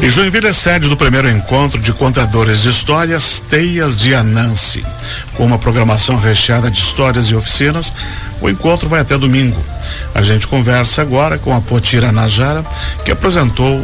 E 0.00 0.08
Joinville 0.08 0.46
é 0.46 0.52
sede 0.52 0.88
do 0.88 0.96
primeiro 0.96 1.28
encontro 1.28 1.80
de 1.80 1.92
contadores 1.92 2.62
de 2.62 2.68
histórias 2.68 3.40
Teias 3.40 3.98
de 3.98 4.14
Anansi. 4.14 4.84
Com 5.34 5.44
uma 5.44 5.58
programação 5.58 6.16
recheada 6.16 6.70
de 6.70 6.78
histórias 6.78 7.26
e 7.26 7.34
oficinas, 7.34 7.92
o 8.40 8.48
encontro 8.48 8.88
vai 8.88 9.00
até 9.00 9.18
domingo. 9.18 9.60
A 10.14 10.22
gente 10.22 10.46
conversa 10.46 11.02
agora 11.02 11.36
com 11.36 11.52
a 11.52 11.60
Potira 11.60 12.12
Najara, 12.12 12.64
que 13.04 13.10
apresentou 13.10 13.76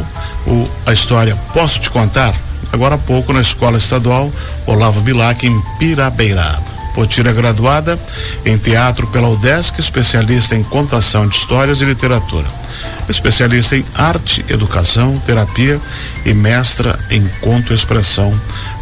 o, 0.47 0.69
a 0.85 0.93
história 0.93 1.35
Posso 1.53 1.81
Te 1.81 1.89
Contar? 1.89 2.33
Agora 2.71 2.95
há 2.95 2.99
pouco 2.99 3.33
na 3.33 3.41
Escola 3.41 3.77
Estadual 3.77 4.31
Olavo 4.65 5.01
Bilac, 5.01 5.45
em 5.45 5.61
Pirabeiraba. 5.77 6.63
Potira 6.93 7.31
é 7.31 7.33
graduada 7.33 7.99
em 8.45 8.57
teatro 8.57 9.05
pela 9.07 9.27
UDESC, 9.27 9.81
especialista 9.81 10.55
em 10.55 10.63
contação 10.63 11.27
de 11.27 11.35
histórias 11.35 11.81
e 11.81 11.85
literatura 11.85 12.64
especialista 13.09 13.75
em 13.77 13.85
arte, 13.95 14.43
educação, 14.49 15.19
terapia 15.25 15.79
e 16.25 16.33
mestra 16.33 16.97
em 17.11 17.25
conto 17.41 17.71
e 17.71 17.75
expressão 17.75 18.33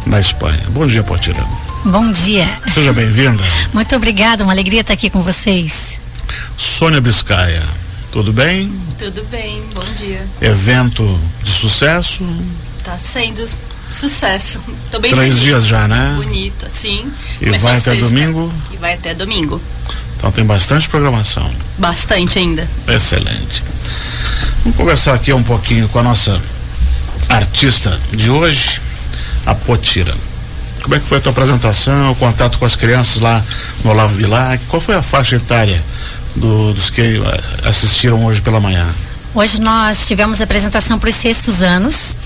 na 0.06 0.20
Espanha. 0.20 0.62
Bom 0.70 0.86
dia, 0.86 1.02
Potira. 1.02 1.44
Bom 1.84 2.10
dia. 2.10 2.48
Seja 2.68 2.92
bem-vinda. 2.92 3.42
Muito 3.72 3.94
obrigada, 3.94 4.42
uma 4.44 4.52
alegria 4.52 4.80
estar 4.80 4.94
aqui 4.94 5.10
com 5.10 5.22
vocês. 5.22 6.00
Sônia 6.56 7.00
Biscaia, 7.00 7.62
tudo 8.10 8.32
bem? 8.32 8.72
Tudo 8.98 9.22
bem, 9.30 9.62
bom 9.74 9.84
dia. 9.98 10.26
Evento 10.40 11.20
de 11.42 11.50
sucesso? 11.50 12.24
Tá 12.82 12.96
sendo 12.96 13.46
sucesso. 13.90 14.58
Tô 14.90 14.98
bem 14.98 15.10
Três 15.10 15.28
feliz. 15.34 15.42
dias 15.42 15.66
já, 15.66 15.86
né? 15.86 16.14
Bonito, 16.16 16.66
sim. 16.72 17.04
E 17.40 17.44
Começou 17.46 17.68
vai 17.68 17.78
até 17.78 17.90
sexta. 17.92 18.08
domingo? 18.08 18.52
E 18.72 18.76
vai 18.76 18.94
até 18.94 19.14
domingo. 19.14 19.60
Então 20.16 20.32
tem 20.32 20.44
bastante 20.44 20.88
programação. 20.88 21.50
Bastante 21.78 22.38
ainda. 22.38 22.66
Excelente. 22.88 23.62
Vamos 24.64 24.76
conversar 24.78 25.14
aqui 25.14 25.32
um 25.32 25.42
pouquinho 25.42 25.88
com 25.88 25.98
a 25.98 26.02
nossa 26.02 26.40
artista 27.28 27.98
de 28.12 28.30
hoje, 28.30 28.80
a 29.46 29.54
Potira. 29.54 30.14
Como 30.82 30.94
é 30.94 31.00
que 31.00 31.06
foi 31.06 31.18
a 31.18 31.20
tua 31.20 31.32
apresentação, 31.32 32.12
o 32.12 32.14
contato 32.14 32.58
com 32.58 32.64
as 32.64 32.74
crianças 32.76 33.20
lá 33.20 33.42
no 33.84 33.90
Olavo 33.90 34.16
Bilac? 34.16 34.62
Qual 34.66 34.80
foi 34.80 34.94
a 34.94 35.02
faixa 35.02 35.36
etária 35.36 35.82
do- 36.36 36.72
dos 36.74 36.90
que 36.90 37.00
eh, 37.02 37.68
assistiram 37.68 38.24
hoje 38.24 38.40
pela 38.42 38.58
manhã? 38.60 38.86
Hoje 39.34 39.60
nós 39.60 40.06
tivemos 40.06 40.40
apresentação 40.40 40.98
para 40.98 41.10
os 41.10 41.16
sextos 41.16 41.62
anos 41.62 42.16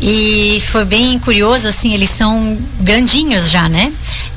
e 0.00 0.62
foi 0.66 0.84
bem 0.84 1.18
curioso, 1.18 1.66
assim, 1.66 1.94
eles 1.94 2.10
são 2.10 2.58
grandinhos 2.80 3.50
já, 3.50 3.68
né? 3.68 3.90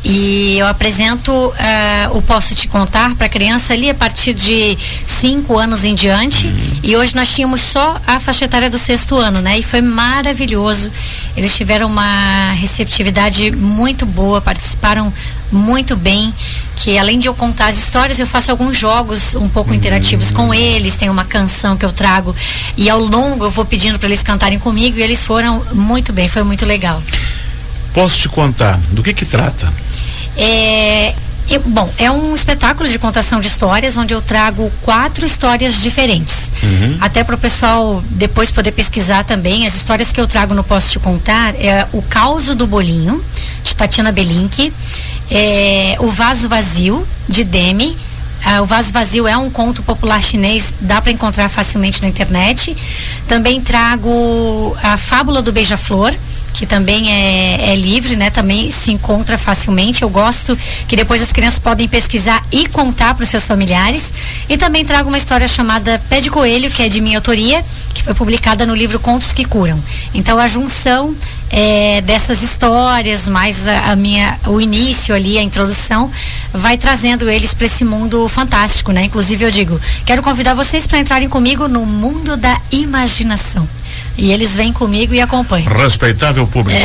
E 0.03 0.57
eu 0.57 0.67
apresento 0.67 1.31
ah, 1.59 2.09
o 2.13 2.21
Posso 2.21 2.55
Te 2.55 2.67
Contar 2.67 3.13
para 3.15 3.29
criança 3.29 3.73
ali 3.73 3.89
a 3.89 3.93
partir 3.93 4.33
de 4.33 4.77
cinco 5.05 5.57
anos 5.57 5.85
em 5.85 5.93
diante. 5.93 6.51
E 6.81 6.95
hoje 6.95 7.15
nós 7.15 7.33
tínhamos 7.33 7.61
só 7.61 7.99
a 8.07 8.19
faixa 8.19 8.45
etária 8.45 8.69
do 8.69 8.79
sexto 8.79 9.15
ano, 9.15 9.41
né? 9.41 9.59
E 9.59 9.63
foi 9.63 9.81
maravilhoso. 9.81 10.91
Eles 11.37 11.55
tiveram 11.55 11.87
uma 11.87 12.51
receptividade 12.53 13.51
muito 13.51 14.05
boa, 14.05 14.41
participaram 14.41 15.13
muito 15.51 15.95
bem. 15.95 16.33
Que 16.77 16.97
além 16.97 17.19
de 17.19 17.27
eu 17.27 17.35
contar 17.35 17.67
as 17.67 17.77
histórias, 17.77 18.19
eu 18.19 18.25
faço 18.25 18.49
alguns 18.49 18.75
jogos 18.75 19.35
um 19.35 19.47
pouco 19.47 19.71
interativos 19.71 20.31
com 20.31 20.51
eles. 20.51 20.95
Tem 20.95 21.11
uma 21.11 21.25
canção 21.25 21.77
que 21.77 21.85
eu 21.85 21.91
trago 21.91 22.35
e 22.75 22.89
ao 22.89 22.99
longo 22.99 23.45
eu 23.45 23.51
vou 23.51 23.65
pedindo 23.65 23.99
para 23.99 24.07
eles 24.07 24.23
cantarem 24.23 24.57
comigo 24.57 24.97
e 24.97 25.03
eles 25.03 25.23
foram 25.23 25.63
muito 25.73 26.11
bem, 26.11 26.27
foi 26.27 26.41
muito 26.41 26.65
legal. 26.65 27.01
Posso 27.93 28.17
te 28.17 28.29
contar 28.29 28.79
do 28.91 29.03
que 29.03 29.13
que 29.13 29.25
trata? 29.25 29.71
É, 30.43 31.13
eu- 31.49 31.61
bom, 31.67 31.87
é 31.99 32.09
um 32.09 32.33
espetáculo 32.33 32.89
de 32.89 32.97
contação 32.97 33.39
de 33.39 33.47
histórias 33.47 33.95
onde 33.95 34.11
eu 34.13 34.21
trago 34.21 34.71
quatro 34.81 35.23
histórias 35.25 35.81
diferentes. 35.81 36.51
Até 36.99 37.23
para 37.23 37.35
o 37.35 37.37
pessoal 37.37 38.03
depois 38.09 38.49
poder 38.51 38.71
pesquisar 38.71 39.23
também. 39.23 39.65
As 39.67 39.75
histórias 39.75 40.11
que 40.11 40.19
eu 40.19 40.27
trago 40.27 40.53
no 40.55 40.63
Posso 40.63 40.89
Te 40.91 40.99
Contar 40.99 41.53
é 41.55 41.85
O 41.93 42.01
Causo 42.01 42.55
do 42.55 42.65
Bolinho, 42.65 43.23
de 43.63 43.75
Tatiana 43.75 44.11
Belink, 44.11 44.73
é, 45.29 45.95
O 45.99 46.09
Vaso 46.09 46.49
Vazio, 46.49 47.07
de 47.27 47.43
Demi. 47.43 47.95
Ah, 48.43 48.59
o 48.63 48.65
Vaso 48.65 48.91
Vazio 48.91 49.27
é 49.27 49.37
um 49.37 49.51
conto 49.51 49.83
popular 49.83 50.19
chinês, 50.19 50.75
dá 50.81 50.99
para 50.99 51.11
encontrar 51.11 51.47
facilmente 51.47 52.01
na 52.01 52.07
internet. 52.07 52.75
Também 53.27 53.61
trago 53.61 54.75
a 54.81 54.97
Fábula 54.97 55.43
do 55.43 55.51
Beija-Flor, 55.53 56.11
que 56.61 56.67
também 56.67 57.11
é, 57.11 57.71
é 57.71 57.75
livre, 57.75 58.15
né? 58.15 58.29
Também 58.29 58.69
se 58.69 58.91
encontra 58.91 59.35
facilmente. 59.35 60.03
Eu 60.03 60.09
gosto 60.09 60.55
que 60.87 60.95
depois 60.95 61.19
as 61.19 61.33
crianças 61.33 61.57
podem 61.57 61.87
pesquisar 61.87 62.39
e 62.51 62.67
contar 62.67 63.15
para 63.15 63.23
os 63.23 63.29
seus 63.29 63.47
familiares. 63.47 64.13
E 64.47 64.55
também 64.57 64.85
trago 64.85 65.09
uma 65.09 65.17
história 65.17 65.47
chamada 65.47 65.99
Pé 66.07 66.21
de 66.21 66.29
Coelho, 66.29 66.69
que 66.69 66.83
é 66.83 66.87
de 66.87 67.01
minha 67.01 67.17
autoria, 67.17 67.65
que 67.95 68.03
foi 68.03 68.13
publicada 68.13 68.63
no 68.63 68.75
livro 68.75 68.99
Contos 68.99 69.33
que 69.33 69.43
Curam. 69.43 69.81
Então 70.13 70.37
a 70.37 70.47
junção 70.47 71.15
é, 71.49 71.99
dessas 72.01 72.43
histórias, 72.43 73.27
mais 73.27 73.67
a, 73.67 73.93
a 73.93 73.95
minha, 73.95 74.37
o 74.45 74.61
início 74.61 75.15
ali, 75.15 75.39
a 75.39 75.41
introdução, 75.41 76.11
vai 76.53 76.77
trazendo 76.77 77.27
eles 77.27 77.55
para 77.55 77.65
esse 77.65 77.83
mundo 77.83 78.29
fantástico, 78.29 78.91
né? 78.91 79.05
Inclusive 79.05 79.45
eu 79.45 79.49
digo, 79.49 79.81
quero 80.05 80.21
convidar 80.21 80.53
vocês 80.53 80.85
para 80.85 80.99
entrarem 80.99 81.27
comigo 81.27 81.67
no 81.67 81.87
mundo 81.87 82.37
da 82.37 82.55
imaginação. 82.71 83.67
E 84.17 84.31
eles 84.31 84.55
vêm 84.55 84.71
comigo 84.71 85.13
e 85.13 85.21
acompanham. 85.21 85.71
Respeitável 85.71 86.45
público. 86.47 86.79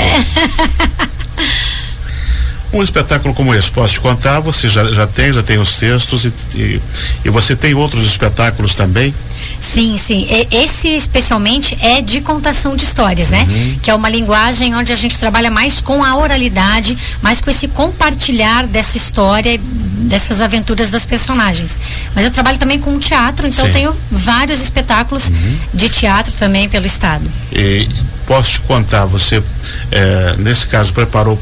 Um 2.73 2.83
espetáculo 2.83 3.33
como 3.33 3.55
esse, 3.55 3.71
posso 3.71 3.95
te 3.95 4.01
contar, 4.01 4.41
você 4.41 4.69
já, 4.69 4.85
já 4.93 5.07
tem, 5.07 5.33
já 5.33 5.43
tem 5.43 5.57
os 5.57 5.79
textos 5.79 6.25
e, 6.27 6.33
e, 6.55 6.81
e 7.25 7.31
você 7.31 7.57
tem 7.57 7.73
outros 7.75 8.07
espetáculos 8.07 8.75
também? 8.75 9.15
Sim, 9.61 9.97
sim. 9.97 10.27
Esse 10.51 10.89
especialmente 10.89 11.77
é 11.81 12.01
de 12.01 12.21
contação 12.21 12.77
de 12.77 12.85
histórias, 12.85 13.31
né? 13.31 13.47
Que 13.83 13.91
é 13.91 13.95
uma 13.95 14.09
linguagem 14.09 14.75
onde 14.75 14.93
a 14.93 14.97
gente 14.97 15.19
trabalha 15.19 15.51
mais 15.51 15.81
com 15.81 16.05
a 16.05 16.17
oralidade, 16.17 16.97
mais 17.23 17.41
com 17.41 17.51
esse 17.51 17.69
compartilhar 17.69 18.67
dessa 18.67 18.97
história, 18.97 19.59
dessas 19.61 20.41
aventuras 20.41 20.91
das 20.91 21.05
personagens. 21.07 21.77
Mas 22.15 22.25
eu 22.25 22.31
trabalho 22.31 22.59
também 22.59 22.79
com 22.79 22.99
teatro, 22.99 23.47
então 23.47 23.71
tenho 23.73 23.95
vários 24.11 24.61
espetáculos 24.61 25.31
de 25.73 25.89
teatro 25.89 26.33
também 26.33 26.69
pelo 26.69 26.87
estado. 26.87 27.31
E 27.53 27.89
posso 28.27 28.53
te 28.53 28.61
contar, 28.63 29.05
você, 29.05 29.43
eh, 29.91 30.35
nesse 30.39 30.67
caso, 30.67 30.93
preparou 30.93 31.41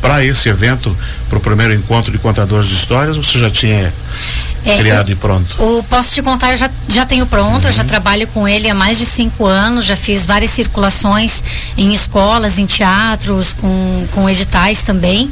para 0.00 0.24
esse 0.24 0.48
evento, 0.48 0.96
para 1.28 1.38
o 1.38 1.40
primeiro 1.40 1.72
encontro 1.72 2.10
de 2.10 2.18
contadores 2.18 2.66
de 2.68 2.74
histórias, 2.74 3.16
você 3.16 3.38
já 3.38 3.48
tinha 3.48 3.92
É, 4.64 4.76
criado 4.78 5.10
e 5.10 5.14
pronto? 5.16 5.60
O 5.62 5.82
Posso 5.84 6.14
Te 6.14 6.22
Contar 6.22 6.52
eu 6.52 6.56
já, 6.56 6.70
já 6.88 7.04
tenho 7.04 7.26
pronto, 7.26 7.66
eu 7.66 7.72
já 7.72 7.84
trabalho 7.84 8.26
com 8.28 8.46
ele 8.46 8.68
há 8.68 8.74
mais 8.74 8.98
de 8.98 9.04
cinco 9.04 9.44
anos, 9.46 9.84
já 9.84 9.96
fiz 9.96 10.24
várias 10.24 10.50
circulações 10.50 11.42
em 11.76 11.92
escolas, 11.92 12.58
em 12.58 12.66
teatros, 12.66 13.52
com, 13.54 14.06
com 14.12 14.30
editais 14.30 14.82
também. 14.82 15.30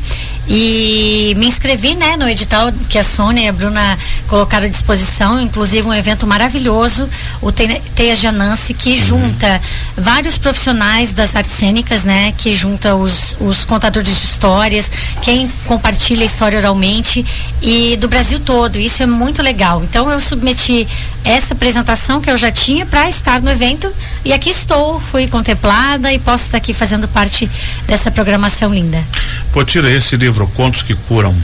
E 0.53 1.33
me 1.39 1.47
inscrevi 1.47 1.95
né, 1.95 2.17
no 2.17 2.29
edital 2.29 2.73
que 2.89 2.99
a 2.99 3.05
Sônia 3.05 3.43
e 3.45 3.49
a 3.49 3.53
Bruna 3.53 3.97
colocaram 4.27 4.67
à 4.67 4.69
disposição, 4.69 5.41
inclusive 5.41 5.87
um 5.87 5.95
evento 5.95 6.27
maravilhoso, 6.27 7.09
o 7.41 7.53
Te- 7.53 7.81
Teia 7.95 8.17
Janance, 8.17 8.75
que 8.75 8.97
junta 8.97 9.63
vários 9.97 10.39
profissionais 10.39 11.13
das 11.13 11.37
artes 11.37 11.53
cênicas, 11.53 12.03
né? 12.05 12.35
Que 12.37 12.53
junta 12.53 12.97
os, 12.97 13.37
os 13.39 13.65
contadores 13.65 14.09
de 14.13 14.25
histórias, 14.27 14.91
quem 15.23 15.49
compartilha 15.67 16.23
a 16.23 16.27
história 16.27 16.59
oralmente 16.59 17.25
e 17.63 17.97
do 17.99 18.09
Brasil 18.09 18.41
todo. 18.41 18.77
Isso 18.77 19.05
é 19.05 19.07
muito 19.07 19.41
legal. 19.43 19.85
Então 19.85 20.11
eu 20.11 20.19
submeti 20.19 20.87
essa 21.25 21.55
apresentação 21.55 22.21
que 22.21 22.29
eu 22.29 22.37
já 22.37 22.51
tinha 22.51 22.85
para 22.85 23.09
estar 23.09 23.41
no 23.41 23.51
evento 23.51 23.89
e 24.25 24.33
aqui 24.33 24.51
estou, 24.51 24.99
fui 24.99 25.29
contemplada 25.29 26.13
e 26.13 26.19
posso 26.19 26.47
estar 26.47 26.59
aqui 26.59 26.75
fazendo 26.75 27.07
parte 27.07 27.49
dessa 27.87 28.11
programação 28.11 28.75
linda. 28.75 29.05
Pô, 29.53 29.65
tira 29.65 29.91
esse 29.91 30.17
livro, 30.17 30.47
Contos 30.55 30.83
que 30.83 30.95
Curam. 30.95 31.35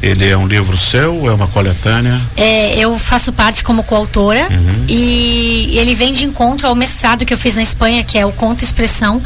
Ele 0.00 0.28
é 0.28 0.36
um 0.36 0.46
livro 0.46 0.76
seu, 0.76 1.28
é 1.28 1.32
uma 1.32 1.48
coletânea? 1.48 2.20
É, 2.36 2.78
eu 2.78 2.96
faço 2.98 3.32
parte 3.32 3.64
como 3.64 3.82
coautora 3.82 4.48
e 4.86 5.74
ele 5.78 5.94
vem 5.94 6.12
de 6.12 6.26
encontro 6.26 6.68
ao 6.68 6.74
mestrado 6.74 7.24
que 7.24 7.32
eu 7.32 7.38
fiz 7.38 7.56
na 7.56 7.62
Espanha, 7.62 8.04
que 8.04 8.18
é 8.18 8.26
o 8.26 8.30
Conto 8.30 8.62
Expressão, 8.62 9.20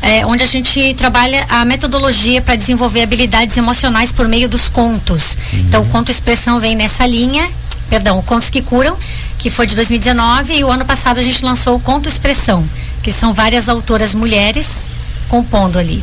é, 0.00 0.24
onde 0.24 0.42
a 0.42 0.46
gente 0.46 0.94
trabalha 0.94 1.44
a 1.50 1.64
metodologia 1.64 2.40
para 2.40 2.56
desenvolver 2.56 3.02
habilidades 3.02 3.56
emocionais 3.58 4.10
por 4.10 4.26
meio 4.26 4.48
dos 4.48 4.68
contos. 4.68 5.36
Então, 5.52 5.82
o 5.82 5.86
Conto 5.86 6.10
Expressão 6.10 6.58
vem 6.58 6.74
nessa 6.74 7.06
linha, 7.06 7.48
perdão, 7.90 8.18
o 8.18 8.22
Contos 8.22 8.48
que 8.48 8.62
Curam, 8.62 8.96
que 9.38 9.50
foi 9.50 9.66
de 9.66 9.76
2019, 9.76 10.54
e 10.54 10.64
o 10.64 10.70
ano 10.70 10.86
passado 10.86 11.18
a 11.20 11.22
gente 11.22 11.44
lançou 11.44 11.76
o 11.76 11.80
Conto 11.80 12.08
Expressão, 12.08 12.64
que 13.02 13.12
são 13.12 13.34
várias 13.34 13.68
autoras 13.68 14.14
mulheres 14.14 14.92
compondo 15.28 15.78
ali. 15.78 16.02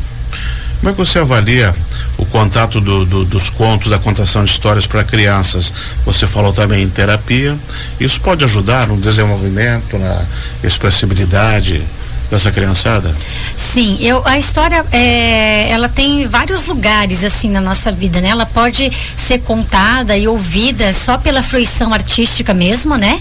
Como 0.80 0.90
é 0.90 0.92
que 0.94 0.98
você 0.98 1.18
avalia 1.18 1.74
o 2.16 2.24
contato 2.24 2.80
do- 2.80 3.04
do- 3.04 3.24
dos 3.26 3.50
contos, 3.50 3.90
da 3.90 3.98
contação 3.98 4.42
de 4.44 4.50
histórias 4.50 4.86
para 4.86 5.04
crianças? 5.04 5.72
Você 6.06 6.26
falou 6.26 6.52
também 6.54 6.82
em 6.82 6.88
terapia. 6.88 7.56
Isso 8.00 8.18
pode 8.20 8.44
ajudar 8.44 8.86
no 8.88 8.96
desenvolvimento, 8.96 9.98
na 9.98 10.22
expressibilidade 10.64 11.82
dessa 12.30 12.50
criançada? 12.50 13.14
Sim, 13.54 13.98
eu, 14.00 14.22
a 14.24 14.38
história 14.38 14.82
é, 14.90 15.68
ela 15.70 15.88
tem 15.88 16.26
vários 16.28 16.68
lugares 16.68 17.24
assim 17.24 17.50
na 17.50 17.60
nossa 17.60 17.92
vida, 17.92 18.20
né? 18.22 18.28
Ela 18.28 18.46
pode 18.46 18.90
ser 19.16 19.40
contada 19.40 20.16
e 20.16 20.26
ouvida 20.28 20.92
só 20.94 21.18
pela 21.18 21.42
fruição 21.42 21.92
artística 21.92 22.54
mesmo, 22.54 22.96
né? 22.96 23.20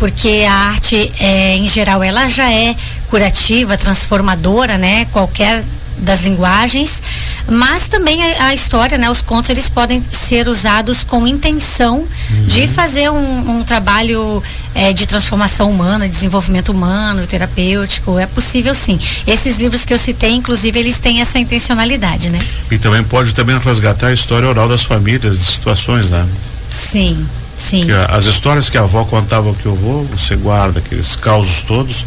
Porque 0.00 0.44
a 0.48 0.52
arte, 0.52 1.12
é, 1.20 1.56
em 1.56 1.68
geral, 1.68 2.02
ela 2.02 2.26
já 2.26 2.50
é 2.50 2.74
curativa, 3.08 3.76
transformadora, 3.78 4.76
né? 4.76 5.06
Qualquer 5.12 5.62
das 5.98 6.20
linguagens, 6.20 7.02
mas 7.48 7.88
também 7.88 8.22
a, 8.22 8.46
a, 8.46 8.54
história, 8.54 8.98
né, 8.98 9.08
os 9.08 9.22
contos 9.22 9.50
eles 9.50 9.68
podem 9.68 10.02
ser 10.10 10.48
usados 10.48 11.04
com 11.04 11.26
intenção 11.26 11.98
uhum. 11.98 12.46
de 12.46 12.66
fazer 12.66 13.10
um, 13.10 13.58
um 13.58 13.62
trabalho 13.62 14.42
é, 14.74 14.92
de 14.92 15.06
transformação 15.06 15.70
humana, 15.70 16.08
desenvolvimento 16.08 16.70
humano, 16.70 17.26
terapêutico, 17.26 18.18
é 18.18 18.26
possível 18.26 18.74
sim. 18.74 18.98
Esses 19.26 19.58
livros 19.58 19.84
que 19.84 19.94
eu 19.94 19.98
citei, 19.98 20.32
inclusive, 20.32 20.78
eles 20.78 20.98
têm 20.98 21.20
essa 21.20 21.38
intencionalidade, 21.38 22.30
né? 22.30 22.40
E 22.70 22.78
também 22.78 23.02
pode 23.04 23.34
também 23.34 23.58
resgatar 23.58 24.08
a 24.08 24.12
história 24.12 24.48
oral 24.48 24.68
das 24.68 24.84
famílias, 24.84 25.38
de 25.38 25.44
situações, 25.44 26.10
né? 26.10 26.26
Sim. 26.70 27.26
Sim. 27.56 27.86
as 28.10 28.26
histórias 28.26 28.68
que 28.68 28.76
a 28.76 28.82
avó 28.82 29.02
contava 29.06 29.54
que 29.54 29.64
eu 29.64 29.74
vou, 29.74 30.04
você 30.04 30.36
guarda 30.36 30.78
aqueles 30.78 31.16
causos 31.16 31.62
todos. 31.62 32.04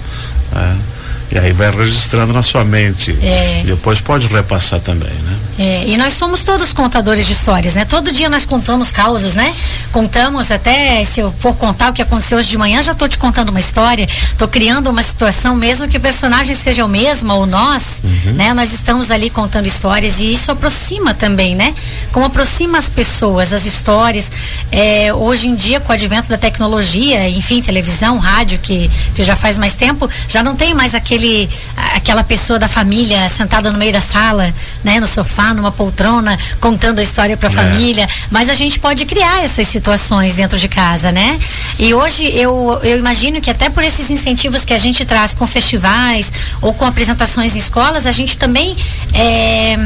É 0.54 0.89
e 1.31 1.38
aí 1.38 1.54
vai 1.54 1.70
registrando 1.72 2.34
na 2.34 2.42
sua 2.42 2.64
mente. 2.64 3.18
É. 3.22 3.62
E 3.62 3.68
depois 3.68 4.02
pode 4.02 4.28
repassar 4.28 4.80
também, 4.80 5.12
né? 5.12 5.29
É, 5.60 5.86
e 5.88 5.98
nós 5.98 6.14
somos 6.14 6.44
todos 6.44 6.74
contadores 6.74 7.28
de 7.28 7.34
histórias, 7.34 7.76
né? 7.76 7.86
Todo 7.86 8.12
dia 8.12 8.30
nós 8.30 8.46
contamos 8.46 8.92
causas, 8.92 9.36
né? 9.36 9.54
Contamos 9.92 10.52
até, 10.52 11.04
se 11.04 11.20
eu 11.20 11.34
for 11.38 11.54
contar 11.56 11.90
o 11.90 11.94
que 11.94 12.02
aconteceu 12.02 12.38
hoje 12.38 12.50
de 12.50 12.58
manhã, 12.58 12.82
já 12.82 12.94
estou 12.94 13.08
te 13.08 13.18
contando 13.18 13.50
uma 13.50 13.60
história, 13.60 14.08
estou 14.10 14.48
criando 14.48 14.90
uma 14.90 15.04
situação, 15.04 15.56
mesmo 15.56 15.88
que 15.88 15.98
o 15.98 16.00
personagem 16.00 16.56
seja 16.56 16.84
o 16.84 16.88
mesmo 16.88 17.34
ou 17.34 17.46
nós, 17.46 18.02
uhum. 18.04 18.34
né? 18.34 18.54
Nós 18.54 18.74
estamos 18.74 19.12
ali 19.12 19.30
contando 19.30 19.68
histórias 19.68 20.20
e 20.20 20.32
isso 20.32 20.52
aproxima 20.52 21.14
também, 21.14 21.56
né? 21.56 21.76
Como 22.12 22.26
aproxima 22.26 22.78
as 22.78 22.90
pessoas, 22.90 23.54
as 23.54 23.66
histórias. 23.66 24.32
É, 24.72 25.14
hoje 25.14 25.48
em 25.48 25.56
dia, 25.56 25.80
com 25.80 25.92
o 25.92 25.94
advento 25.94 26.30
da 26.30 26.38
tecnologia, 26.38 27.30
enfim, 27.30 27.62
televisão, 27.62 28.18
rádio, 28.18 28.58
que, 28.60 28.90
que 29.14 29.22
já 29.22 29.36
faz 29.36 29.58
mais 29.58 29.76
tempo, 29.76 30.10
já 30.28 30.42
não 30.42 30.56
tem 30.56 30.74
mais 30.74 30.96
aquele 30.96 31.20
aquele, 31.20 31.50
aquela 31.96 32.24
pessoa 32.24 32.58
da 32.58 32.68
família 32.68 33.28
sentada 33.30 33.72
no 33.72 33.78
meio 33.78 33.92
da 33.92 34.02
sala, 34.02 34.54
né, 34.84 35.00
no 35.00 35.08
sofá, 35.08 35.49
numa 35.54 35.72
poltrona, 35.72 36.38
contando 36.60 37.00
a 37.00 37.04
história 37.04 37.38
para 37.38 37.50
a 37.50 37.51
é. 37.51 37.56
família. 37.56 38.07
Mas 38.30 38.50
a 38.50 38.54
gente 38.54 38.80
pode 38.80 39.06
criar 39.06 39.44
essas 39.44 39.68
situações 39.68 40.36
dentro 40.36 40.57
de 40.57 40.68
casa, 40.68 41.12
né? 41.12 41.40
E 41.80 41.94
hoje 41.94 42.25
eu, 42.36 42.80
eu 42.84 42.98
imagino 42.98 43.40
que 43.40 43.50
até 43.50 43.69
por 43.69 43.84
esses 43.84 44.10
incentivos 44.12 44.66
que 44.66 44.74
a 44.74 44.78
gente 44.78 45.06
traz 45.06 45.34
com 45.34 45.48
festivais 45.48 46.31
ou 46.62 46.74
com 46.74 46.86
apresentações 46.86 47.56
em 47.56 47.60
escolas, 47.60 48.06
a 48.06 48.12
gente 48.12 48.38
também 48.38 48.75
é, 49.13 49.78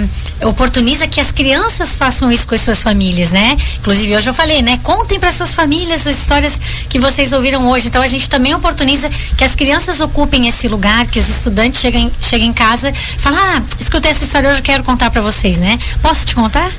oportuniza 0.45 1.07
que 1.07 1.19
as 1.19 1.31
crianças 1.31 1.95
façam 1.95 2.31
isso 2.31 2.47
com 2.47 2.55
as 2.55 2.61
suas 2.61 2.81
famílias, 2.81 3.31
né? 3.31 3.55
Inclusive 3.79 4.15
hoje 4.15 4.29
eu 4.29 4.33
falei, 4.33 4.61
né? 4.61 4.79
Contem 4.83 5.19
para 5.19 5.31
suas 5.31 5.53
famílias 5.53 6.07
as 6.07 6.17
histórias 6.19 6.59
que 6.89 6.99
vocês 6.99 7.33
ouviram 7.33 7.69
hoje. 7.69 7.87
Então 7.87 8.01
a 8.01 8.07
gente 8.07 8.27
também 8.27 8.53
oportuniza 8.55 9.09
que 9.37 9.43
as 9.43 9.55
crianças 9.55 10.01
ocupem 10.01 10.47
esse 10.47 10.67
lugar, 10.67 11.05
que 11.05 11.19
os 11.19 11.29
estudantes 11.29 11.79
chegam, 11.79 12.11
chegam 12.21 12.47
em 12.47 12.53
casa 12.53 12.89
e 12.89 13.19
falam, 13.19 13.39
ah, 13.39 13.61
escutei 13.79 14.11
essa 14.11 14.23
história 14.23 14.49
hoje, 14.49 14.59
eu 14.59 14.63
quero 14.63 14.83
contar 14.83 15.11
para 15.11 15.21
vocês, 15.21 15.52
né? 15.57 15.79
Posso 16.01 16.25
te 16.25 16.35
contar? 16.35 16.71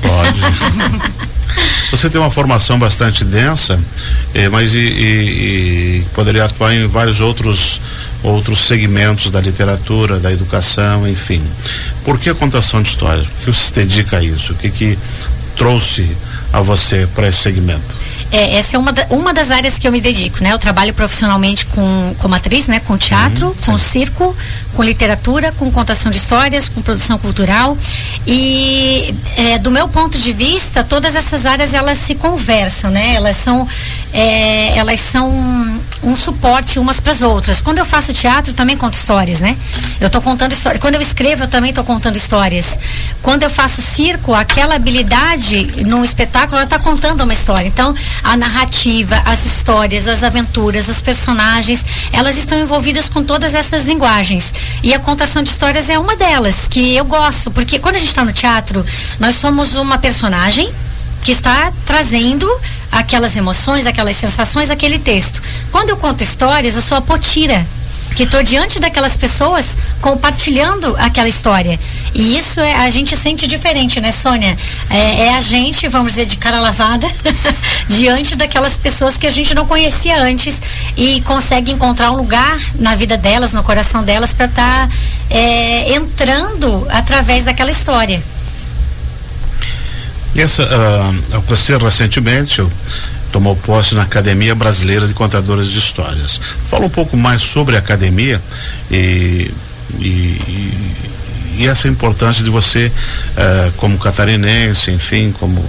Pode. 0.00 0.40
Você 1.90 2.08
tem 2.08 2.18
uma 2.18 2.30
formação 2.30 2.78
bastante 2.78 3.22
densa, 3.22 3.78
eh, 4.34 4.48
mas 4.48 4.74
e, 4.74 4.78
e, 4.78 6.00
e, 6.00 6.06
poderia 6.14 6.46
atuar 6.46 6.74
em 6.74 6.88
vários 6.88 7.20
outros 7.20 7.80
outros 8.22 8.60
segmentos 8.60 9.30
da 9.30 9.40
literatura, 9.40 10.18
da 10.18 10.32
educação, 10.32 11.06
enfim. 11.06 11.42
Por 12.04 12.18
que 12.18 12.30
a 12.30 12.34
contação 12.34 12.80
de 12.80 12.88
histórias? 12.88 13.26
Por 13.26 13.38
que 13.40 13.52
você 13.52 13.64
se 13.66 13.74
dedica 13.74 14.18
a 14.18 14.22
isso? 14.22 14.52
O 14.52 14.56
que 14.56 14.70
que 14.70 14.98
trouxe 15.56 16.08
a 16.52 16.60
você 16.60 17.06
para 17.14 17.28
esse 17.28 17.38
segmento? 17.38 17.96
É, 18.32 18.56
essa 18.56 18.76
é 18.76 18.78
uma, 18.78 18.92
da, 18.92 19.06
uma 19.10 19.34
das 19.34 19.50
áreas 19.50 19.78
que 19.78 19.86
eu 19.86 19.92
me 19.92 20.00
dedico, 20.00 20.42
né? 20.42 20.52
Eu 20.52 20.58
trabalho 20.58 20.94
profissionalmente 20.94 21.66
com, 21.66 22.14
como 22.18 22.34
atriz, 22.34 22.66
né? 22.66 22.80
Com 22.80 22.96
teatro, 22.96 23.48
uhum, 23.48 23.54
com 23.66 23.76
circo, 23.76 24.34
com 24.74 24.82
literatura, 24.82 25.52
com 25.52 25.70
contação 25.70 26.10
de 26.10 26.16
histórias, 26.16 26.66
com 26.68 26.80
produção 26.80 27.18
cultural. 27.18 27.76
E 28.26 29.14
é, 29.36 29.58
do 29.58 29.70
meu 29.70 29.86
ponto 29.86 30.18
de 30.18 30.32
vista, 30.32 30.82
todas 30.82 31.14
essas 31.14 31.44
áreas 31.44 31.74
elas 31.74 31.98
se 31.98 32.14
conversam, 32.14 32.90
né? 32.90 33.14
Elas 33.14 33.36
são, 33.36 33.68
é, 34.14 34.78
elas 34.78 35.00
são 35.00 35.80
um 36.02 36.16
suporte 36.16 36.78
umas 36.78 37.00
para 37.00 37.12
as 37.12 37.22
outras. 37.22 37.62
Quando 37.62 37.78
eu 37.78 37.84
faço 37.84 38.12
teatro, 38.12 38.52
também 38.54 38.76
conto 38.76 38.94
histórias, 38.94 39.40
né? 39.40 39.56
Eu 40.00 40.08
estou 40.08 40.20
contando 40.20 40.52
histórias. 40.52 40.80
Quando 40.80 40.96
eu 40.96 41.00
escrevo, 41.00 41.44
eu 41.44 41.48
também 41.48 41.70
estou 41.70 41.84
contando 41.84 42.16
histórias. 42.16 42.78
Quando 43.22 43.44
eu 43.44 43.50
faço 43.50 43.80
circo, 43.80 44.34
aquela 44.34 44.74
habilidade 44.74 45.84
num 45.86 46.04
espetáculo, 46.04 46.56
ela 46.56 46.64
está 46.64 46.78
contando 46.78 47.22
uma 47.22 47.32
história. 47.32 47.68
Então, 47.68 47.94
a 48.24 48.36
narrativa, 48.36 49.22
as 49.24 49.46
histórias, 49.46 50.08
as 50.08 50.24
aventuras, 50.24 50.88
os 50.88 51.00
personagens, 51.00 52.08
elas 52.12 52.36
estão 52.36 52.58
envolvidas 52.58 53.08
com 53.08 53.22
todas 53.22 53.54
essas 53.54 53.84
linguagens. 53.84 54.52
E 54.82 54.92
a 54.92 54.98
contação 54.98 55.42
de 55.42 55.50
histórias 55.50 55.88
é 55.88 55.98
uma 55.98 56.16
delas, 56.16 56.66
que 56.68 56.96
eu 56.96 57.04
gosto, 57.04 57.50
porque 57.50 57.78
quando 57.78 57.96
a 57.96 57.98
gente 57.98 58.08
está 58.08 58.24
no 58.24 58.32
teatro, 58.32 58.84
nós 59.20 59.36
somos 59.36 59.76
uma 59.76 59.98
personagem 59.98 60.72
que 61.22 61.30
está 61.30 61.72
trazendo 61.86 62.50
aquelas 62.92 63.34
emoções, 63.36 63.86
aquelas 63.86 64.14
sensações, 64.16 64.70
aquele 64.70 64.98
texto. 64.98 65.42
Quando 65.72 65.90
eu 65.90 65.96
conto 65.96 66.22
histórias, 66.22 66.76
eu 66.76 66.82
sou 66.82 66.98
a 66.98 67.00
potira 67.00 67.66
que 68.14 68.24
estou 68.24 68.42
diante 68.42 68.78
daquelas 68.78 69.16
pessoas 69.16 69.76
compartilhando 70.00 70.94
aquela 70.98 71.28
história. 71.28 71.78
E 72.14 72.36
isso 72.36 72.60
é, 72.60 72.74
a 72.74 72.90
gente 72.90 73.16
sente 73.16 73.46
diferente, 73.46 74.00
né, 74.00 74.12
Sônia? 74.12 74.56
É, 74.90 75.26
é 75.26 75.34
a 75.34 75.40
gente, 75.40 75.88
vamos 75.88 76.12
dizer, 76.12 76.26
de 76.26 76.36
cara 76.36 76.60
lavada, 76.60 77.10
diante 77.88 78.36
daquelas 78.36 78.76
pessoas 78.76 79.16
que 79.16 79.26
a 79.26 79.30
gente 79.30 79.54
não 79.54 79.66
conhecia 79.66 80.20
antes 80.20 80.60
e 80.96 81.20
consegue 81.22 81.72
encontrar 81.72 82.10
um 82.10 82.16
lugar 82.16 82.58
na 82.74 82.94
vida 82.94 83.16
delas, 83.16 83.52
no 83.52 83.62
coração 83.62 84.04
delas, 84.04 84.34
para 84.34 84.46
estar 84.46 84.88
tá, 84.88 84.94
é, 85.30 85.94
entrando 85.94 86.86
através 86.90 87.44
daquela 87.44 87.70
história. 87.70 88.22
E 90.34 90.40
essa, 90.40 90.62
uh, 90.62 91.40
você 91.42 91.76
recentemente, 91.76 92.64
tomou 93.30 93.56
posse 93.56 93.94
na 93.94 94.02
Academia 94.02 94.54
Brasileira 94.54 95.06
de 95.06 95.14
Contadores 95.14 95.70
de 95.70 95.78
Histórias. 95.78 96.40
Fala 96.68 96.86
um 96.86 96.90
pouco 96.90 97.16
mais 97.16 97.42
sobre 97.42 97.76
a 97.76 97.78
academia 97.78 98.40
e, 98.90 99.50
e, 99.98 100.06
e, 100.06 100.92
e 101.58 101.66
essa 101.66 101.88
importância 101.88 102.44
de 102.44 102.50
você, 102.50 102.86
uh, 102.86 103.72
como 103.76 103.98
catarinense, 103.98 104.90
enfim, 104.90 105.34
como 105.38 105.64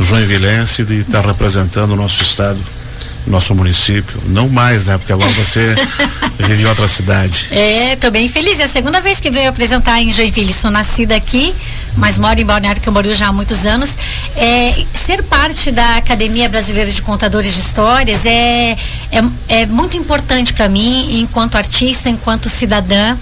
joinvilense, 0.00 0.84
de 0.84 1.00
estar 1.00 1.22
tá 1.22 1.28
representando 1.28 1.92
o 1.92 1.96
nosso 1.96 2.22
estado 2.22 2.58
nosso 3.28 3.54
município. 3.54 4.20
Não 4.26 4.48
mais, 4.48 4.86
né? 4.86 4.98
Porque 4.98 5.12
agora 5.12 5.30
você 5.32 5.60
vive 6.46 6.62
em 6.62 6.66
outra 6.66 6.88
cidade. 6.88 7.48
É, 7.50 7.96
tô 7.96 8.10
bem 8.10 8.26
feliz. 8.28 8.58
É 8.60 8.64
a 8.64 8.68
segunda 8.68 9.00
vez 9.00 9.20
que 9.20 9.30
venho 9.30 9.50
apresentar 9.50 10.00
em 10.00 10.10
Joinville. 10.10 10.52
Sou 10.52 10.70
nascida 10.70 11.14
aqui, 11.14 11.54
mas 11.98 12.16
moro 12.16 12.40
em 12.40 12.44
Balneário 12.44 12.80
Camboriú 12.80 13.12
já 13.12 13.28
há 13.28 13.32
muitos 13.32 13.66
anos. 13.66 13.96
É, 14.36 14.84
ser 14.94 15.22
parte 15.24 15.70
da 15.70 15.96
Academia 15.96 16.48
Brasileira 16.48 16.90
de 16.90 17.02
Contadores 17.02 17.52
de 17.52 17.60
Histórias 17.60 18.24
é, 18.24 18.76
é, 19.10 19.22
é 19.48 19.66
muito 19.66 19.96
importante 19.96 20.54
para 20.54 20.68
mim, 20.68 21.20
enquanto 21.20 21.56
artista, 21.56 22.08
enquanto 22.08 22.48
cidadã 22.48 23.16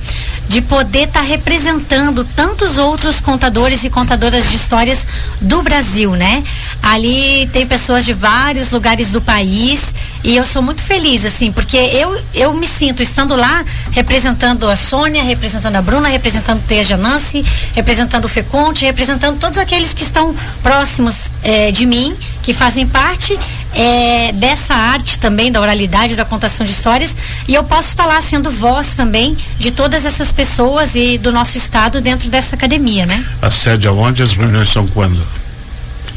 de 0.48 0.60
poder 0.62 1.08
estar 1.08 1.20
tá 1.20 1.26
representando 1.26 2.24
tantos 2.24 2.78
outros 2.78 3.20
contadores 3.20 3.84
e 3.84 3.90
contadoras 3.90 4.48
de 4.48 4.56
histórias 4.56 5.06
do 5.40 5.62
Brasil, 5.62 6.12
né? 6.12 6.42
Ali 6.82 7.48
tem 7.52 7.66
pessoas 7.66 8.04
de 8.04 8.12
vários 8.12 8.72
lugares 8.72 9.10
do 9.10 9.20
país 9.20 9.94
e 10.22 10.36
eu 10.36 10.44
sou 10.44 10.62
muito 10.62 10.82
feliz, 10.82 11.24
assim, 11.24 11.52
porque 11.52 11.76
eu, 11.76 12.20
eu 12.34 12.54
me 12.54 12.66
sinto 12.66 13.02
estando 13.02 13.36
lá 13.36 13.64
representando 13.92 14.68
a 14.68 14.76
Sônia, 14.76 15.22
representando 15.22 15.76
a 15.76 15.82
Bruna, 15.82 16.08
representando 16.08 16.62
Teja 16.66 16.96
Nancy, 16.96 17.44
representando 17.74 18.24
o 18.24 18.28
Feconte, 18.28 18.84
representando 18.84 19.38
todos 19.38 19.58
aqueles 19.58 19.94
que 19.94 20.02
estão 20.02 20.34
próximos 20.62 21.32
eh, 21.42 21.70
de 21.70 21.86
mim, 21.86 22.16
que 22.46 22.52
fazem 22.52 22.86
parte 22.86 23.36
é, 23.74 24.30
dessa 24.34 24.72
arte 24.72 25.18
também, 25.18 25.50
da 25.50 25.60
oralidade, 25.60 26.14
da 26.14 26.24
contação 26.24 26.64
de 26.64 26.70
histórias, 26.70 27.16
e 27.48 27.52
eu 27.56 27.64
posso 27.64 27.88
estar 27.88 28.06
lá 28.06 28.20
sendo 28.20 28.52
voz 28.52 28.94
também 28.94 29.36
de 29.58 29.72
todas 29.72 30.06
essas 30.06 30.30
pessoas 30.30 30.94
e 30.94 31.18
do 31.18 31.32
nosso 31.32 31.58
estado 31.58 32.00
dentro 32.00 32.30
dessa 32.30 32.54
academia, 32.54 33.04
né? 33.04 33.26
A 33.42 33.50
sede 33.50 33.88
aonde 33.88 34.22
as 34.22 34.36
reuniões 34.36 34.68
são 34.68 34.86
quando? 34.86 35.20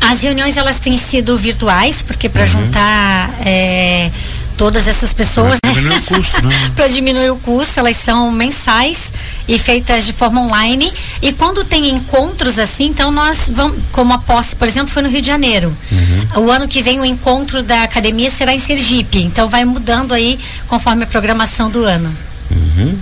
As 0.01 0.21
reuniões 0.21 0.55
elas 0.55 0.77
têm 0.77 1.00
sido 1.00 1.36
virtuais, 1.36 2.03
porque 2.03 2.29
para 2.29 2.43
uhum. 2.43 2.48
juntar 2.48 3.31
é, 3.43 4.12
todas 4.59 4.89
essas 4.89 5.13
pessoas, 5.13 5.57
Para 5.61 5.71
diminuir 5.71 5.97
o 5.97 6.01
custo, 6.03 6.45
né? 6.45 6.53
Para 6.75 6.87
diminuir 6.87 7.29
o 7.31 7.37
custo, 7.37 7.79
elas 7.79 7.95
são 7.95 8.29
mensais 8.29 9.13
e 9.47 9.57
feitas 9.57 10.05
de 10.05 10.11
forma 10.11 10.41
online. 10.41 10.91
E 11.21 11.31
quando 11.31 11.63
tem 11.63 11.89
encontros 11.89 12.59
assim, 12.59 12.87
então 12.87 13.09
nós 13.09 13.49
vamos, 13.53 13.77
como 13.93 14.13
a 14.13 14.17
posse, 14.17 14.57
por 14.57 14.67
exemplo, 14.67 14.91
foi 14.91 15.01
no 15.01 15.07
Rio 15.09 15.21
de 15.21 15.27
Janeiro. 15.27 15.73
Uhum. 15.89 16.43
O 16.43 16.51
ano 16.51 16.67
que 16.67 16.81
vem 16.83 16.99
o 16.99 17.05
encontro 17.05 17.63
da 17.63 17.83
academia 17.83 18.29
será 18.29 18.53
em 18.53 18.59
Sergipe. 18.59 19.19
Então 19.19 19.47
vai 19.47 19.63
mudando 19.63 20.13
aí 20.13 20.37
conforme 20.67 21.05
a 21.05 21.07
programação 21.07 21.69
do 21.71 21.85
ano. 21.85 22.13
Uhum. 22.51 22.99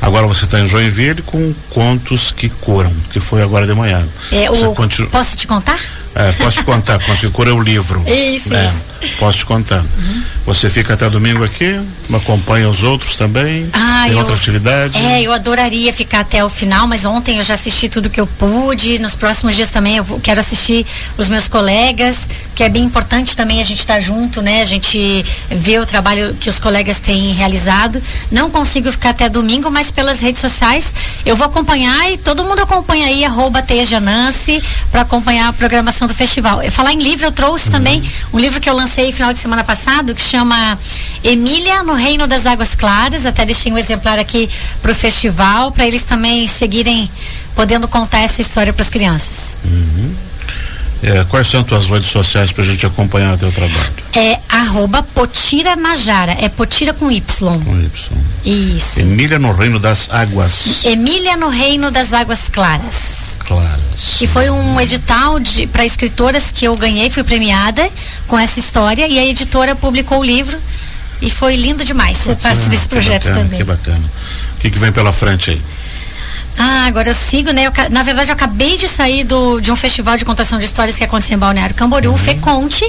Agora 0.00 0.26
você 0.26 0.46
está 0.46 0.58
em 0.58 0.64
Joinville 0.64 1.20
com 1.22 1.52
Contos 1.68 2.32
que 2.32 2.48
Curam, 2.48 2.92
que 3.12 3.20
foi 3.20 3.42
agora 3.42 3.66
de 3.66 3.74
manhã. 3.74 4.02
É, 4.32 4.50
o, 4.50 4.72
continu- 4.74 5.10
Posso 5.10 5.36
te 5.36 5.46
contar? 5.46 5.78
É, 6.14 6.32
posso 6.32 6.58
te 6.58 6.64
contar, 6.64 6.98
Contos 7.02 7.20
que 7.20 7.28
Curam 7.30 7.50
é 7.52 7.54
o 7.54 7.60
livro. 7.60 8.02
Isso, 8.08 8.54
É, 8.54 8.64
isso. 8.64 8.86
Posso 9.18 9.38
te 9.38 9.44
contar. 9.46 9.84
Você 10.48 10.70
fica 10.70 10.94
até 10.94 11.10
domingo 11.10 11.44
aqui, 11.44 11.78
acompanha 12.10 12.70
os 12.70 12.82
outros 12.82 13.16
também. 13.18 13.68
Ah, 13.70 14.04
tem 14.06 14.12
eu- 14.12 14.18
outra 14.18 14.34
atividade. 14.34 14.96
É, 14.96 15.20
eu 15.20 15.30
adoraria 15.30 15.92
ficar 15.92 16.20
até 16.20 16.42
o 16.42 16.48
final, 16.48 16.86
mas 16.86 17.04
ontem 17.04 17.36
eu 17.36 17.42
já 17.42 17.52
assisti 17.52 17.86
tudo 17.86 18.08
que 18.08 18.18
eu 18.18 18.26
pude. 18.26 18.98
Nos 18.98 19.14
próximos 19.14 19.54
dias 19.54 19.68
também 19.68 19.98
eu 19.98 20.04
vou- 20.04 20.18
quero 20.18 20.40
assistir 20.40 20.86
os 21.18 21.28
meus 21.28 21.48
colegas, 21.50 22.30
que 22.54 22.62
é 22.62 22.68
bem 22.70 22.82
importante 22.82 23.36
também 23.36 23.60
a 23.60 23.62
gente 23.62 23.80
estar 23.80 24.00
junto, 24.00 24.40
né? 24.40 24.62
A 24.62 24.64
gente 24.64 25.22
ver 25.50 25.80
o 25.82 25.84
trabalho 25.84 26.34
que 26.40 26.48
os 26.48 26.58
colegas 26.58 26.98
têm 26.98 27.34
realizado. 27.34 28.02
Não 28.32 28.50
consigo 28.50 28.90
ficar 28.90 29.10
até 29.10 29.28
domingo, 29.28 29.70
mas 29.70 29.90
pelas 29.90 30.22
redes 30.22 30.40
sociais 30.40 30.94
eu 31.26 31.36
vou 31.36 31.46
acompanhar 31.46 32.10
e 32.10 32.16
todo 32.16 32.42
mundo 32.42 32.60
acompanha 32.60 33.04
aí, 33.04 33.22
arroba 33.22 33.62
Anansi, 33.94 34.62
para 34.90 35.02
acompanhar 35.02 35.48
a 35.48 35.52
programação 35.52 36.08
do 36.08 36.14
festival. 36.14 36.62
Eu 36.62 36.72
falar 36.72 36.94
em 36.94 36.98
livro, 36.98 37.26
eu 37.26 37.32
trouxe 37.32 37.68
também 37.68 38.02
um 38.32 38.38
livro 38.38 38.58
que 38.62 38.70
eu 38.70 38.74
lancei 38.74 39.12
final 39.12 39.30
de 39.34 39.38
semana 39.38 39.62
passado, 39.62 40.14
que 40.14 40.22
chama 40.22 40.37
Emília 41.24 41.82
no 41.82 41.94
Reino 41.94 42.26
das 42.26 42.46
Águas 42.46 42.74
Claras. 42.74 43.26
Até 43.26 43.44
deixei 43.44 43.72
um 43.72 43.78
exemplar 43.78 44.18
aqui 44.18 44.48
para 44.80 44.92
o 44.92 44.94
festival, 44.94 45.72
para 45.72 45.86
eles 45.86 46.02
também 46.02 46.46
seguirem 46.46 47.10
podendo 47.54 47.88
contar 47.88 48.20
essa 48.20 48.40
história 48.40 48.72
para 48.72 48.82
as 48.82 48.90
crianças. 48.90 49.58
É, 51.02 51.24
quais 51.24 51.46
são 51.46 51.60
as 51.60 51.66
tuas 51.66 51.86
redes 51.86 52.10
sociais 52.10 52.50
para 52.52 52.64
a 52.64 52.66
gente 52.66 52.84
acompanhar 52.84 53.34
o 53.34 53.38
teu 53.38 53.52
trabalho? 53.52 53.92
É 54.14 54.38
arroba 54.48 55.02
Potira 55.02 55.76
Najara, 55.76 56.36
é 56.40 56.48
Potira 56.48 56.92
com 56.92 57.10
Y. 57.10 57.20
Com 57.64 57.80
Y. 57.80 57.88
Isso. 58.44 59.00
Emília 59.00 59.38
no 59.38 59.52
Reino 59.52 59.78
das 59.78 60.10
Águas 60.10 60.84
Emília 60.84 61.36
no 61.36 61.48
Reino 61.48 61.90
das 61.90 62.12
Águas 62.12 62.48
Claras. 62.48 63.38
Claras. 63.44 64.20
E 64.20 64.26
foi 64.26 64.48
um 64.50 64.80
edital 64.80 65.34
para 65.72 65.84
escritoras 65.84 66.52
que 66.52 66.64
eu 66.64 66.76
ganhei, 66.76 67.10
fui 67.10 67.24
premiada 67.24 67.88
com 68.26 68.38
essa 68.38 68.58
história 68.58 69.06
e 69.06 69.18
a 69.18 69.26
editora 69.26 69.74
publicou 69.74 70.20
o 70.20 70.24
livro 70.24 70.58
e 71.20 71.30
foi 71.30 71.56
lindo 71.56 71.84
demais 71.84 72.16
ser 72.16 72.36
parte 72.36 72.68
desse 72.68 72.88
projeto 72.88 73.24
bacana, 73.24 73.44
também. 73.44 73.58
Que 73.58 73.64
bacana. 73.64 74.10
O 74.56 74.60
que, 74.60 74.70
que 74.70 74.78
vem 74.78 74.92
pela 74.92 75.12
frente 75.12 75.50
aí? 75.50 75.62
Ah, 76.60 76.86
agora 76.86 77.08
eu 77.08 77.14
sigo, 77.14 77.52
né? 77.52 77.66
Eu 77.66 77.72
na 77.90 78.02
verdade, 78.02 78.30
eu 78.30 78.34
acabei 78.34 78.76
de 78.76 78.88
sair 78.88 79.22
do, 79.22 79.60
de 79.60 79.70
um 79.70 79.76
festival 79.76 80.16
de 80.16 80.24
contação 80.24 80.58
de 80.58 80.64
histórias 80.64 80.98
que 80.98 81.04
aconteceu 81.04 81.36
em 81.36 81.38
Balneário 81.38 81.74
Camboriú, 81.74 82.12
o 82.12 82.18
FECONTE, 82.18 82.84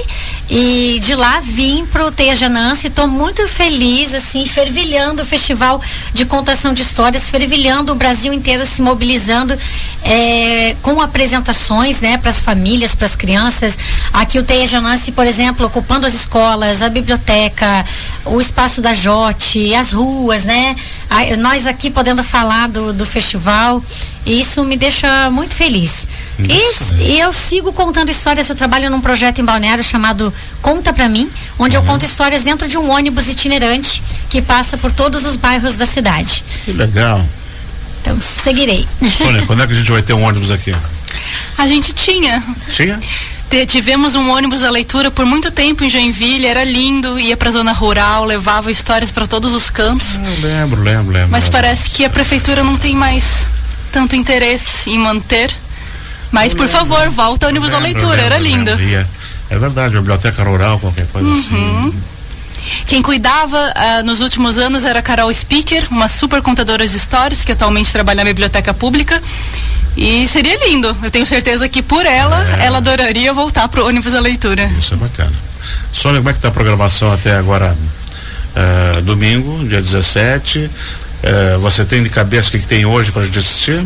e 0.49 0.99
de 1.03 1.13
lá 1.13 1.39
vim 1.39 1.85
pro 1.85 2.11
Teia 2.11 2.33
Janance. 2.33 2.87
Estou 2.87 3.07
muito 3.07 3.47
feliz, 3.47 4.15
assim, 4.15 4.43
fervilhando 4.47 5.21
o 5.21 5.25
festival 5.25 5.79
de 6.13 6.25
contação 6.25 6.73
de 6.73 6.81
histórias, 6.81 7.29
fervilhando 7.29 7.91
o 7.91 7.95
Brasil 7.95 8.33
inteiro 8.33 8.65
se 8.65 8.81
mobilizando 8.81 9.55
eh, 10.03 10.75
com 10.81 10.99
apresentações, 10.99 12.01
né, 12.01 12.17
para 12.17 12.31
as 12.31 12.41
famílias, 12.41 12.95
para 12.95 13.05
as 13.05 13.15
crianças. 13.15 13.77
Aqui 14.11 14.39
o 14.39 14.43
Teia 14.43 14.65
Janance, 14.65 15.11
por 15.11 15.27
exemplo, 15.27 15.67
ocupando 15.67 16.07
as 16.07 16.15
escolas, 16.15 16.81
a 16.81 16.89
biblioteca, 16.89 17.85
o 18.25 18.41
espaço 18.41 18.81
da 18.81 18.93
Jote, 18.93 19.75
as 19.75 19.93
ruas, 19.93 20.43
né? 20.43 20.75
A- 21.09 21.35
nós 21.37 21.65
aqui 21.67 21.89
podendo 21.89 22.23
falar 22.23 22.67
do, 22.69 22.93
do 22.93 23.05
festival, 23.05 23.83
e 24.25 24.39
isso 24.39 24.63
me 24.63 24.77
deixa 24.77 25.29
muito 25.31 25.55
feliz. 25.55 26.07
Isso, 26.39 26.93
E, 26.95 27.13
e 27.15 27.19
eu 27.19 27.33
sigo 27.33 27.73
contando 27.73 28.09
histórias, 28.11 28.47
eu 28.49 28.55
trabalho 28.55 28.89
num 28.89 29.01
projeto 29.01 29.41
em 29.41 29.45
Balneário 29.45 29.83
chamado 29.83 30.33
Conta 30.61 30.93
Pra 30.93 31.09
Mim, 31.09 31.29
onde 31.57 31.75
eu 31.75 31.83
conto 31.83 32.05
histórias 32.05 32.43
dentro 32.43 32.67
de 32.67 32.77
um 32.77 32.89
ônibus 32.91 33.27
itinerante 33.27 34.01
que 34.29 34.41
passa 34.41 34.77
por 34.77 34.91
todos 34.91 35.25
os 35.25 35.35
bairros 35.35 35.75
da 35.75 35.85
cidade. 35.85 36.43
Que 36.63 36.71
legal. 36.71 37.25
Então, 38.01 38.19
seguirei. 38.21 38.87
Sônia, 39.11 39.45
quando 39.45 39.63
é 39.63 39.67
que 39.67 39.73
a 39.73 39.75
gente 39.75 39.91
vai 39.91 40.01
ter 40.01 40.13
um 40.13 40.23
ônibus 40.23 40.51
aqui? 40.51 40.73
A 41.57 41.67
gente 41.67 41.91
tinha. 41.93 42.41
Tinha? 42.73 42.97
Tivemos 43.67 44.15
um 44.15 44.29
ônibus 44.31 44.61
da 44.61 44.69
leitura 44.69 45.09
por 45.11 45.25
muito 45.25 45.51
tempo 45.51 45.83
em 45.83 45.89
Joinville, 45.89 46.45
era 46.45 46.63
lindo, 46.63 47.19
ia 47.19 47.35
pra 47.35 47.51
zona 47.51 47.71
rural, 47.71 48.23
levava 48.25 48.71
histórias 48.71 49.11
para 49.11 49.25
todos 49.27 49.53
os 49.53 49.69
cantos. 49.69 50.17
Eu 50.17 50.41
lembro, 50.41 50.81
lembro, 50.81 51.11
lembro. 51.11 51.29
Mas 51.29 51.45
lembro. 51.45 51.59
parece 51.59 51.89
que 51.91 52.05
a 52.05 52.09
prefeitura 52.09 52.63
não 52.63 52.77
tem 52.77 52.95
mais 52.95 53.47
tanto 53.91 54.15
interesse 54.15 54.89
em 54.91 54.99
manter. 54.99 55.53
Mas, 56.31 56.53
por 56.53 56.67
favor, 56.67 57.09
volta 57.09 57.47
ao 57.47 57.49
ônibus 57.49 57.71
da 57.71 57.79
Lembro, 57.79 57.99
leitura, 58.07 58.21
era 58.21 58.37
lembro, 58.37 58.57
lindo. 58.59 58.71
lembro. 58.83 59.07
E 59.49 59.53
É, 59.53 59.57
verdade, 59.57 59.95
biblioteca 59.95 60.43
rural, 60.43 60.79
qualquer 60.79 61.07
coisa 61.07 61.27
Uhum. 61.27 61.33
assim. 61.33 61.93
Quem 62.85 63.01
cuidava 63.01 63.57
ah, 63.75 64.03
nos 64.03 64.21
últimos 64.21 64.59
anos 64.59 64.83
era 64.83 64.99
a 64.99 65.01
Carol 65.01 65.33
Speaker, 65.33 65.87
uma 65.89 66.07
super 66.07 66.39
contadora 66.43 66.87
de 66.87 66.95
histórias 66.95 67.43
que 67.43 67.51
atualmente 67.51 67.91
trabalha 67.91 68.23
na 68.23 68.29
biblioteca 68.29 68.73
pública. 68.75 69.21
E 69.97 70.27
seria 70.27 70.57
lindo. 70.67 70.95
Eu 71.03 71.11
tenho 71.11 71.25
certeza 71.25 71.67
que 71.67 71.81
por 71.81 72.05
ela, 72.05 72.41
É. 72.61 72.65
ela 72.65 72.77
adoraria 72.77 73.33
voltar 73.33 73.67
pro 73.67 73.85
ônibus 73.85 74.13
da 74.13 74.19
leitura. 74.19 74.63
Isso 74.79 74.93
é 74.93 74.97
bacana. 74.97 75.33
Sônia, 75.91 76.19
como 76.19 76.29
é 76.29 76.33
que 76.33 76.39
tá 76.39 76.47
a 76.47 76.51
programação 76.51 77.11
até 77.11 77.33
agora? 77.35 77.75
eh, 78.55 79.01
domingo, 79.03 79.67
dia 79.67 79.79
17. 79.81 80.69
Eh, 81.21 81.57
você 81.61 81.85
tem 81.85 82.01
de 82.01 82.09
cabeça 82.09 82.47
o 82.47 82.51
que, 82.51 82.59
que 82.59 82.67
tem 82.67 82.85
hoje 82.85 83.11
para 83.11 83.23
gente 83.23 83.37
assistir? 83.39 83.79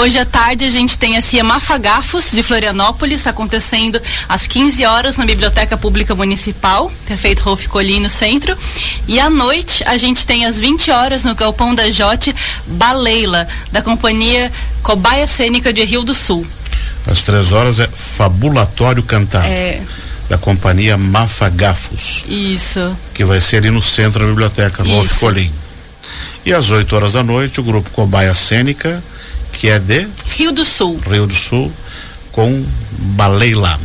Hoje 0.00 0.16
à 0.18 0.24
tarde 0.24 0.64
a 0.64 0.70
gente 0.70 0.96
tem 0.96 1.16
a 1.16 1.22
CIA 1.22 1.42
Mafagafos 1.42 2.30
de 2.30 2.42
Florianópolis, 2.42 3.26
acontecendo 3.26 4.00
às 4.28 4.46
15 4.46 4.84
horas 4.86 5.16
na 5.16 5.24
Biblioteca 5.26 5.76
Pública 5.76 6.14
Municipal, 6.14 6.90
prefeito 7.04 7.42
Rolf 7.42 7.66
Colim 7.66 7.98
no 8.00 8.08
centro. 8.08 8.56
E 9.08 9.18
à 9.18 9.28
noite 9.28 9.82
a 9.84 9.96
gente 9.96 10.24
tem 10.24 10.46
às 10.46 10.58
20 10.60 10.90
horas 10.92 11.24
no 11.24 11.34
Galpão 11.34 11.74
da 11.74 11.90
Jote 11.90 12.34
Baleila, 12.66 13.48
da 13.72 13.82
companhia 13.82 14.52
Cobaia 14.82 15.26
Cênica 15.26 15.72
de 15.72 15.84
Rio 15.84 16.04
do 16.04 16.14
Sul. 16.14 16.46
Às 17.10 17.22
três 17.24 17.50
horas 17.52 17.80
é 17.80 17.88
Fabulatório 17.88 19.02
Cantado, 19.02 19.48
É, 19.48 19.80
da 20.28 20.38
companhia 20.38 20.96
Mafagafos, 20.96 22.24
isso. 22.28 22.96
que 23.14 23.24
vai 23.24 23.40
ser 23.40 23.56
ali 23.58 23.70
no 23.70 23.82
centro 23.82 24.20
da 24.20 24.26
biblioteca, 24.26 24.84
Rolf. 24.84 25.18
Colim. 25.18 25.50
E 26.46 26.52
às 26.52 26.70
8 26.70 26.94
horas 26.94 27.12
da 27.14 27.22
noite, 27.22 27.58
o 27.60 27.64
grupo 27.64 27.90
Cobaia 27.90 28.32
Cênica, 28.32 29.02
que 29.58 29.68
é 29.68 29.78
de 29.78 30.06
Rio 30.36 30.52
do 30.52 30.64
Sul. 30.64 31.00
Rio 31.10 31.26
do 31.26 31.34
Sul, 31.34 31.72
com 32.30 32.64
Baleila, 33.16 33.76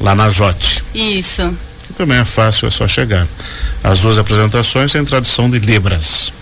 lá 0.00 0.14
na 0.14 0.30
Jote. 0.30 0.82
Isso. 0.94 1.52
que 1.86 1.92
também 1.92 2.18
é 2.18 2.24
fácil, 2.24 2.68
é 2.68 2.70
só 2.70 2.86
chegar. 2.86 3.26
As 3.82 3.98
duas 3.98 4.16
apresentações 4.16 4.92
têm 4.92 5.04
tradição 5.04 5.50
de 5.50 5.58
Libras. 5.58 6.32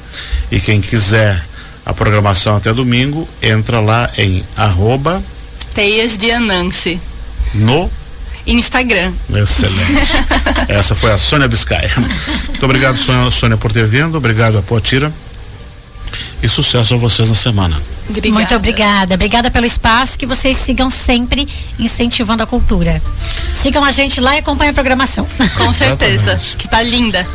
E 0.52 0.61
quem 0.61 0.81
quiser 0.83 1.43
a 1.87 1.95
programação 1.95 2.57
até 2.57 2.73
domingo, 2.75 3.26
entra 3.43 3.81
lá 3.81 4.11
em 4.19 4.45
arroba 4.57 5.23
Teias 5.75 6.19
de 6.19 6.31
Anansi. 6.31 7.00
no 7.55 7.90
Instagram. 8.47 9.12
Excelente. 9.31 10.02
Essa 10.69 10.95
foi 10.95 11.12
a 11.12 11.19
Sônia 11.19 11.49
Biscaia. 11.49 11.90
Muito 12.49 12.64
obrigado, 12.64 12.97
Sônia, 12.99 13.31
Sônia, 13.31 13.57
por 13.57 13.73
ter 13.73 13.87
vindo. 13.87 14.17
Obrigado 14.19 14.59
a 14.59 14.62
Potira. 14.62 15.11
E 16.43 16.49
sucesso 16.49 16.95
a 16.95 16.97
vocês 16.97 17.29
na 17.29 17.35
semana. 17.35 17.77
Obrigada. 18.09 18.35
Muito 18.35 18.55
obrigada. 18.57 19.15
Obrigada 19.15 19.51
pelo 19.51 19.67
espaço. 19.67 20.19
Que 20.19 20.27
vocês 20.27 20.57
sigam 20.57 20.89
sempre 20.91 21.47
incentivando 21.79 22.43
a 22.43 22.47
cultura. 22.47 23.01
Sigam 23.53 23.85
a 23.85 23.91
gente 23.91 24.21
lá 24.21 24.35
e 24.35 24.39
acompanhem 24.39 24.71
a 24.71 24.75
programação. 24.75 25.27
Com 25.57 25.73
certeza. 25.73 26.41
Que 26.59 26.69
tá 26.69 26.83
linda. 26.83 27.27